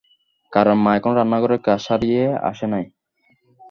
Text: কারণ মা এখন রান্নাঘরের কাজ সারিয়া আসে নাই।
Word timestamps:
কারণ 0.53 0.75
মা 0.83 0.91
এখন 0.97 1.11
রান্নাঘরের 1.15 1.61
কাজ 1.67 1.79
সারিয়া 1.87 2.25
আসে 2.49 2.65
নাই। 2.67 2.85